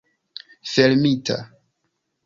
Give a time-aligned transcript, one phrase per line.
[0.71, 1.37] fermita